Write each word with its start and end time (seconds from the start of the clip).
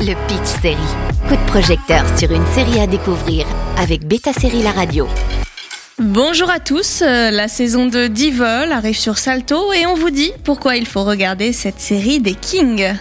Le 0.00 0.14
Pitch 0.26 0.60
Série. 0.60 0.76
Coup 1.28 1.36
de 1.36 1.46
projecteur 1.46 2.04
sur 2.18 2.32
une 2.32 2.44
série 2.46 2.80
à 2.80 2.86
découvrir 2.86 3.46
avec 3.78 4.06
Beta 4.06 4.32
Série 4.32 4.62
La 4.62 4.72
Radio. 4.72 5.06
Bonjour 5.98 6.50
à 6.50 6.58
tous, 6.58 7.02
euh, 7.02 7.30
la 7.30 7.46
saison 7.46 7.86
de 7.86 8.08
Divol 8.08 8.72
arrive 8.72 8.98
sur 8.98 9.18
Salto 9.18 9.72
et 9.72 9.86
on 9.86 9.94
vous 9.94 10.10
dit 10.10 10.32
pourquoi 10.42 10.76
il 10.76 10.86
faut 10.86 11.04
regarder 11.04 11.52
cette 11.52 11.80
série 11.80 12.18
des 12.18 12.34
Kings. 12.34 12.92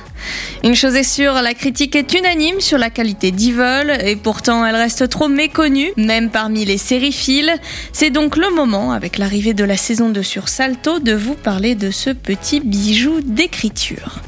Une 0.63 0.75
chose 0.75 0.95
est 0.95 1.03
sûre, 1.03 1.33
la 1.33 1.55
critique 1.55 1.95
est 1.95 2.13
unanime 2.13 2.61
sur 2.61 2.77
la 2.77 2.91
qualité 2.91 3.31
d'Evil 3.31 3.97
et 4.05 4.15
pourtant 4.15 4.63
elle 4.63 4.75
reste 4.75 5.09
trop 5.09 5.27
méconnue, 5.27 5.91
même 5.97 6.29
parmi 6.29 6.63
les 6.63 6.77
sériphiles. 6.77 7.53
C'est 7.91 8.11
donc 8.11 8.37
le 8.37 8.53
moment, 8.53 8.91
avec 8.91 9.17
l'arrivée 9.17 9.55
de 9.55 9.63
la 9.63 9.77
saison 9.77 10.09
2 10.09 10.21
sur 10.21 10.47
Salto, 10.47 10.99
de 10.99 11.13
vous 11.13 11.35
parler 11.35 11.73
de 11.73 11.89
ce 11.89 12.11
petit 12.11 12.59
bijou 12.59 13.19
d'écriture. 13.21 14.21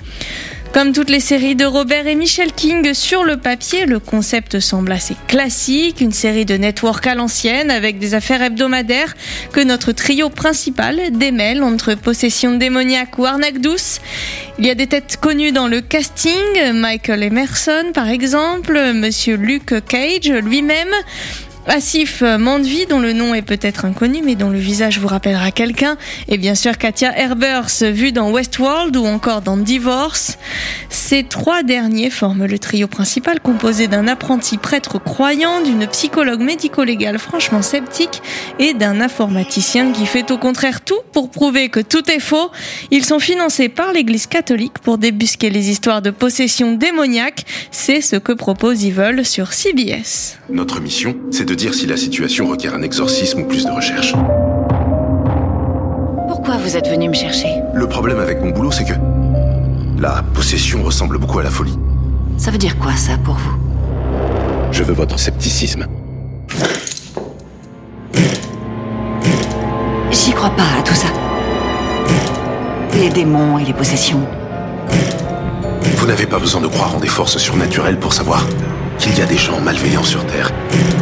Comme 0.73 0.91
toutes 0.91 1.09
les 1.09 1.21
séries 1.21 1.55
de 1.55 1.65
Robert 1.65 2.05
et 2.05 2.15
Michel 2.15 2.51
King, 2.51 2.93
sur 2.93 3.23
le 3.23 3.37
papier, 3.37 3.85
le 3.85 3.99
concept 3.99 4.59
semble 4.59 4.91
assez 4.91 5.15
classique, 5.27 6.01
une 6.01 6.11
série 6.11 6.45
de 6.45 6.55
network 6.55 7.07
à 7.07 7.15
l'ancienne 7.15 7.71
avec 7.71 7.97
des 7.97 8.13
affaires 8.13 8.41
hebdomadaires 8.41 9.15
que 9.53 9.61
notre 9.61 9.93
trio 9.93 10.29
principal 10.29 10.99
démêle 11.11 11.63
entre 11.63 11.95
possession 11.95 12.57
démoniaque 12.57 13.17
ou 13.17 13.25
arnaque 13.25 13.59
douce. 13.59 14.01
Il 14.59 14.65
y 14.65 14.69
a 14.69 14.75
des 14.75 14.87
têtes 14.87 15.17
connues 15.21 15.53
dans 15.53 15.67
le 15.67 15.79
casting, 15.81 16.33
Michael 16.73 17.23
Emerson 17.23 17.91
par 17.93 18.09
exemple, 18.09 18.77
Monsieur 18.93 19.37
Luke 19.37 19.75
Cage 19.87 20.29
lui-même, 20.29 20.93
Asif 21.67 22.21
Mandvi, 22.21 22.85
dont 22.85 22.99
le 22.99 23.11
nom 23.11 23.33
est 23.33 23.41
peut-être 23.41 23.85
inconnu, 23.85 24.21
mais 24.23 24.35
dont 24.35 24.51
le 24.51 24.59
visage 24.59 24.99
vous 24.99 25.07
rappellera 25.07 25.49
quelqu'un, 25.49 25.97
et 26.27 26.37
bien 26.37 26.53
sûr 26.53 26.77
Katia 26.77 27.17
Herbers, 27.17 27.83
vue 27.91 28.11
dans 28.11 28.31
Westworld 28.31 28.95
ou 28.95 29.05
encore 29.05 29.41
dans 29.41 29.57
Divorce. 29.57 30.37
Ces 30.89 31.23
trois 31.23 31.63
derniers 31.63 32.09
forment 32.11 32.45
le 32.45 32.59
trio 32.59 32.87
principal 32.87 33.39
composé 33.39 33.87
d'un 33.87 34.07
apprenti 34.07 34.57
prêtre 34.57 34.99
croyant, 34.99 35.61
d'une 35.61 35.87
psychologue 35.87 36.41
médico-légale 36.41 37.17
franchement 37.17 37.63
sceptique 37.63 38.21
et 38.59 38.73
d'un 38.73 39.01
informaticien 39.01 39.91
qui 39.91 40.05
fait 40.05 40.29
au 40.31 40.37
contraire 40.37 40.81
tout 40.81 41.01
pour 41.13 41.31
prouver 41.31 41.69
que 41.69 41.79
tout 41.79 42.09
est 42.11 42.19
faux. 42.19 42.51
Ils 42.91 43.05
sont 43.05 43.19
financés 43.19 43.69
par 43.69 43.91
l'église 43.91 44.27
catholique 44.27 44.79
pour 44.79 44.97
débusquer 44.97 45.49
les 45.49 45.69
histoires 45.69 46.01
de 46.01 46.11
possession 46.11 46.73
démoniaque. 46.73 47.45
C'est 47.71 48.01
ce 48.01 48.17
que 48.17 48.33
propose 48.33 48.85
Evil 48.85 49.25
sur 49.25 49.51
CBS. 49.51 50.37
Notre 50.49 50.79
mission, 50.79 51.15
c'est 51.31 51.45
de 51.45 51.54
dire 51.55 51.73
si 51.73 51.85
la 51.85 51.97
situation 51.97 52.47
requiert 52.47 52.73
un 52.73 52.81
exorcisme 52.81 53.41
ou 53.41 53.45
plus 53.45 53.65
de 53.65 53.71
recherche. 53.71 54.13
Pourquoi 56.27 56.57
vous 56.57 56.75
êtes 56.75 56.87
venu 56.87 57.09
me 57.09 57.13
chercher? 57.13 57.47
Le 57.73 57.87
problème 57.87 58.19
avec 58.19 58.41
mon 58.41 58.51
boulot, 58.51 58.71
c'est 58.71 58.83
que 58.83 58.93
la 59.99 60.23
possession 60.33 60.83
ressemble 60.83 61.17
beaucoup 61.17 61.39
à 61.39 61.43
la 61.43 61.49
folie. 61.49 61.77
Ça 62.37 62.51
veut 62.51 62.57
dire 62.57 62.77
quoi 62.77 62.93
ça 62.95 63.13
pour 63.23 63.35
vous? 63.35 63.55
Je 64.71 64.83
veux 64.83 64.93
votre 64.93 65.17
scepticisme. 65.17 65.87
J'y 70.11 70.31
crois 70.31 70.49
pas 70.49 70.63
à 70.79 70.81
tout 70.83 70.93
ça. 70.93 71.07
Les 72.93 73.09
démons 73.09 73.57
et 73.57 73.63
les 73.63 73.73
possessions. 73.73 74.21
Vous 75.97 76.07
n'avez 76.07 76.25
pas 76.25 76.39
besoin 76.39 76.61
de 76.61 76.67
croire 76.67 76.95
en 76.95 76.99
des 76.99 77.07
forces 77.07 77.37
surnaturelles 77.37 77.99
pour 77.99 78.13
savoir 78.13 78.45
qu'il 78.97 79.17
y 79.17 79.21
a 79.21 79.25
des 79.25 79.37
gens 79.37 79.59
malveillants 79.59 80.03
sur 80.03 80.25
Terre. 80.25 80.51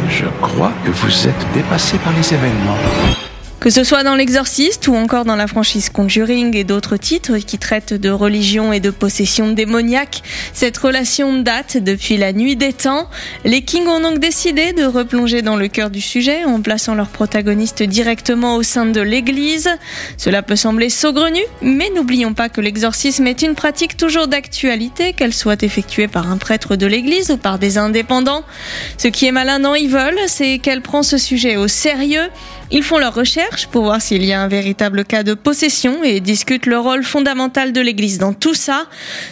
Je 0.08 0.26
crois 0.40 0.72
que 0.84 0.90
vous 0.90 1.28
êtes 1.28 1.52
dépassé 1.54 1.98
par 1.98 2.12
les 2.12 2.34
événements. 2.34 3.23
Que 3.64 3.70
ce 3.70 3.82
soit 3.82 4.02
dans 4.02 4.14
L'Exorciste 4.14 4.88
ou 4.88 4.94
encore 4.94 5.24
dans 5.24 5.36
la 5.36 5.46
franchise 5.46 5.88
Conjuring 5.88 6.54
et 6.54 6.64
d'autres 6.64 6.98
titres 6.98 7.38
qui 7.38 7.56
traitent 7.56 7.94
de 7.94 8.10
religion 8.10 8.74
et 8.74 8.80
de 8.80 8.90
possession 8.90 9.52
démoniaque, 9.52 10.22
cette 10.52 10.76
relation 10.76 11.40
date 11.40 11.78
depuis 11.78 12.18
la 12.18 12.34
nuit 12.34 12.56
des 12.56 12.74
temps. 12.74 13.08
Les 13.46 13.62
Kings 13.62 13.86
ont 13.86 14.00
donc 14.00 14.18
décidé 14.18 14.74
de 14.74 14.84
replonger 14.84 15.40
dans 15.40 15.56
le 15.56 15.68
cœur 15.68 15.88
du 15.88 16.02
sujet 16.02 16.44
en 16.44 16.60
plaçant 16.60 16.94
leurs 16.94 17.08
protagonistes 17.08 17.82
directement 17.82 18.56
au 18.56 18.62
sein 18.62 18.84
de 18.84 19.00
l'Église. 19.00 19.70
Cela 20.18 20.42
peut 20.42 20.56
sembler 20.56 20.90
saugrenu, 20.90 21.40
mais 21.62 21.88
n'oublions 21.96 22.34
pas 22.34 22.50
que 22.50 22.60
l'exorcisme 22.60 23.26
est 23.26 23.40
une 23.40 23.54
pratique 23.54 23.96
toujours 23.96 24.28
d'actualité, 24.28 25.14
qu'elle 25.14 25.32
soit 25.32 25.62
effectuée 25.62 26.06
par 26.06 26.30
un 26.30 26.36
prêtre 26.36 26.76
de 26.76 26.84
l'Église 26.84 27.30
ou 27.30 27.38
par 27.38 27.58
des 27.58 27.78
indépendants. 27.78 28.44
Ce 28.98 29.08
qui 29.08 29.24
est 29.24 29.32
malin 29.32 29.58
dans 29.58 29.74
Evil, 29.74 30.18
c'est 30.26 30.58
qu'elle 30.58 30.82
prend 30.82 31.02
ce 31.02 31.16
sujet 31.16 31.56
au 31.56 31.66
sérieux. 31.66 32.28
Ils 32.70 32.82
font 32.82 32.98
leurs 32.98 33.14
recherches 33.14 33.53
pour 33.70 33.84
voir 33.84 34.02
s'il 34.02 34.24
y 34.24 34.32
a 34.32 34.40
un 34.40 34.48
véritable 34.48 35.04
cas 35.04 35.22
de 35.22 35.34
possession 35.34 36.02
et 36.02 36.20
discutent 36.20 36.66
le 36.66 36.78
rôle 36.78 37.04
fondamental 37.04 37.72
de 37.72 37.80
l'Église 37.80 38.18
dans 38.18 38.32
tout 38.32 38.54
ça. 38.54 38.86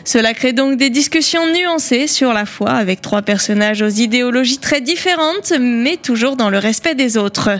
Cela 0.04 0.32
crée 0.34 0.52
donc 0.52 0.76
des 0.76 0.90
discussions 0.90 1.52
nuancées 1.52 2.06
sur 2.06 2.32
la 2.32 2.46
foi 2.46 2.70
avec 2.70 3.00
trois 3.00 3.22
personnages 3.22 3.82
aux 3.82 3.88
idéologies 3.88 4.58
très 4.58 4.80
différentes, 4.80 5.52
mais 5.58 5.96
toujours 5.96 6.36
dans 6.36 6.50
le 6.50 6.58
respect 6.58 6.94
des 6.94 7.16
autres. 7.16 7.50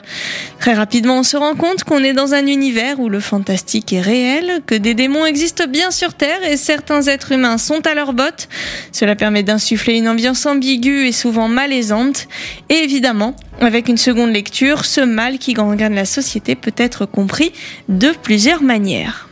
Très 0.60 0.74
rapidement, 0.74 1.18
on 1.18 1.22
se 1.22 1.36
rend 1.36 1.54
compte 1.54 1.82
qu'on 1.84 2.04
est 2.04 2.12
dans 2.12 2.34
un 2.34 2.46
univers 2.46 3.00
où 3.00 3.08
le 3.08 3.20
fantastique 3.20 3.92
est 3.92 4.00
réel, 4.00 4.60
que 4.66 4.76
des 4.76 4.94
démons 4.94 5.26
existent 5.26 5.66
bien 5.66 5.90
sur 5.90 6.14
Terre 6.14 6.44
et 6.44 6.56
certains 6.56 7.02
êtres 7.02 7.32
humains 7.32 7.58
sont 7.58 7.86
à 7.86 7.94
leur 7.94 8.12
bottes. 8.12 8.48
Cela 8.92 9.16
permet 9.16 9.42
d'insuffler 9.42 9.94
une 9.94 10.08
ambiance 10.08 10.46
ambiguë 10.46 11.08
et 11.08 11.12
souvent 11.12 11.48
malaisante. 11.48 12.28
Et 12.68 12.84
évidemment, 12.84 13.34
avec 13.66 13.88
une 13.88 13.96
seconde 13.96 14.32
lecture, 14.32 14.84
ce 14.84 15.00
mal 15.00 15.38
qui 15.38 15.54
gangrène 15.54 15.94
la 15.94 16.04
société 16.04 16.54
peut 16.54 16.74
être 16.76 17.06
compris 17.06 17.52
de 17.88 18.10
plusieurs 18.22 18.62
manières. 18.62 19.28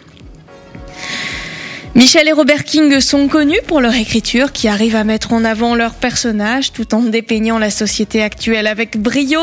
Michel 1.97 2.29
et 2.29 2.33
Robert 2.33 2.63
King 2.63 3.01
sont 3.01 3.27
connus 3.27 3.59
pour 3.67 3.81
leur 3.81 3.95
écriture 3.95 4.53
qui 4.53 4.69
arrive 4.69 4.95
à 4.95 5.03
mettre 5.03 5.33
en 5.33 5.45
avant 5.45 5.75
leurs 5.75 5.95
personnages 5.95 6.73
tout 6.73 6.95
en 6.95 7.03
dépeignant 7.03 7.59
la 7.59 7.69
société 7.69 8.23
actuelle 8.23 8.69
avec 8.69 8.97
brio. 8.97 9.41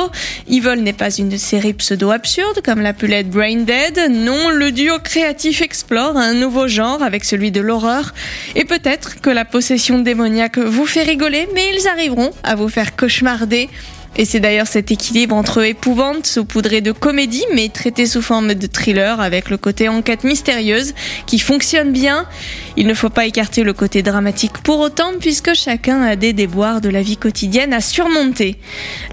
Evil 0.49 0.81
n'est 0.81 0.93
pas 0.93 1.13
une 1.13 1.37
série 1.37 1.73
pseudo-absurde 1.73 2.61
comme 2.63 2.79
l'a 2.79 2.93
pu 2.93 3.07
Brain 3.25 3.63
Dead. 3.63 4.09
Non, 4.09 4.49
le 4.49 4.71
duo 4.71 4.97
créatif 5.03 5.61
explore 5.61 6.15
un 6.15 6.33
nouveau 6.35 6.69
genre 6.69 7.03
avec 7.03 7.25
celui 7.25 7.51
de 7.51 7.59
l'horreur. 7.59 8.13
Et 8.55 8.63
peut-être 8.63 9.19
que 9.19 9.29
la 9.29 9.43
possession 9.43 9.99
démoniaque 9.99 10.57
vous 10.57 10.85
fait 10.85 11.03
rigoler, 11.03 11.49
mais 11.53 11.75
ils 11.75 11.87
arriveront 11.89 12.31
à 12.43 12.55
vous 12.55 12.69
faire 12.69 12.95
cauchemarder. 12.95 13.69
Et 14.17 14.25
c'est 14.25 14.39
d'ailleurs 14.39 14.67
cet 14.67 14.91
équilibre 14.91 15.35
entre 15.35 15.63
épouvante, 15.63 16.25
saupoudré 16.25 16.81
de 16.81 16.91
comédie, 16.91 17.45
mais 17.53 17.69
traité 17.69 18.07
sous 18.07 18.22
forme 18.22 18.55
de 18.55 18.66
thriller 18.66 19.22
avec 19.22 19.50
le 19.50 19.57
côté 19.57 19.89
enquête 19.89 20.23
mystérieuse 20.23 20.95
qui 21.28 21.38
fonctionne 21.38 21.91
bien. 21.91 22.25
Il 22.77 22.88
ne 22.88 22.94
faut 22.94 23.09
pas 23.09 23.25
écarter 23.25 23.63
le 23.63 23.73
côté 23.73 24.01
dramatique 24.01 24.57
pour 24.63 24.79
autant 24.79 25.11
puisque 25.19 25.53
chacun 25.53 26.01
a 26.01 26.16
des 26.16 26.33
déboires 26.33 26.81
de 26.81 26.89
la 26.89 27.01
vie 27.01 27.17
quotidienne 27.17 27.73
à 27.73 27.81
surmonter. 27.81 28.57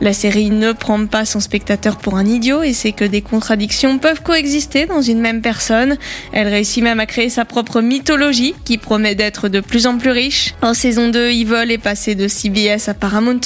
La 0.01 0.13
série 0.13 0.51
ne 0.51 0.73
prend 0.73 1.07
pas 1.07 1.25
son 1.25 1.41
spectateur 1.41 1.99
pour 1.99 2.17
un 2.17 2.27
idiot 2.27 2.63
et 2.63 2.73
c'est 2.73 2.93
que 2.93 3.05
des 3.05 3.21
contradictions 3.21 3.99
peuvent 3.99 4.23
coexister 4.23 4.87
dans 4.87 5.03
une 5.03 5.21
même 5.21 5.43
personne. 5.43 5.97
Elle 6.33 6.49
réussit 6.49 6.83
même 6.83 7.01
à 7.01 7.07
créer 7.07 7.29
sa 7.29 7.45
propre 7.45 7.83
mythologie 7.83 8.55
qui 8.65 8.79
promet 8.79 9.15
d'être 9.15 9.49
de 9.49 9.61
plus 9.61 9.87
en 9.87 9.99
plus 9.99 10.11
riche. 10.11 10.55
En 10.63 10.73
saison 10.73 11.09
2, 11.09 11.31
Evil 11.31 11.71
est 11.71 11.79
passé 11.79 12.15
de 12.15 12.27
CBS 12.29 12.89
à 12.89 12.95
Paramount+, 12.95 13.41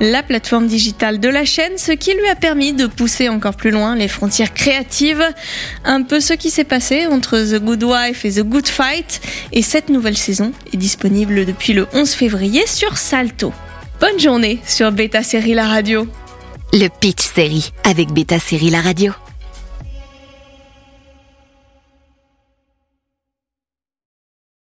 la 0.00 0.22
plateforme 0.22 0.57
digitale 0.66 1.20
de 1.20 1.28
la 1.28 1.44
chaîne, 1.44 1.76
ce 1.76 1.92
qui 1.92 2.12
lui 2.14 2.28
a 2.28 2.34
permis 2.34 2.72
de 2.72 2.86
pousser 2.86 3.28
encore 3.28 3.54
plus 3.54 3.70
loin 3.70 3.94
les 3.94 4.08
frontières 4.08 4.54
créatives. 4.54 5.24
Un 5.84 6.02
peu 6.02 6.20
ce 6.20 6.32
qui 6.32 6.50
s'est 6.50 6.64
passé 6.64 7.06
entre 7.06 7.38
The 7.38 7.62
Good 7.62 7.84
Wife 7.84 8.24
et 8.24 8.32
The 8.32 8.42
Good 8.42 8.68
Fight. 8.68 9.20
Et 9.52 9.62
cette 9.62 9.88
nouvelle 9.88 10.16
saison 10.16 10.52
est 10.72 10.76
disponible 10.76 11.44
depuis 11.44 11.72
le 11.72 11.86
11 11.92 12.10
février 12.10 12.66
sur 12.66 12.98
Salto. 12.98 13.52
Bonne 14.00 14.18
journée 14.20 14.60
sur 14.66 14.92
Beta 14.92 15.22
Série 15.22 15.54
La 15.54 15.66
Radio. 15.66 16.06
Le 16.72 16.88
Pitch 16.88 17.22
Série 17.22 17.72
avec 17.84 18.12
Beta 18.12 18.38
Série 18.38 18.70
La 18.70 18.80
Radio. 18.80 19.12